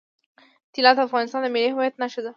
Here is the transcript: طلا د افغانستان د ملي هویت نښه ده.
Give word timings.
طلا 0.75 0.91
د 0.95 0.99
افغانستان 1.07 1.41
د 1.43 1.47
ملي 1.55 1.69
هویت 1.73 1.95
نښه 2.01 2.21
ده. 2.25 2.29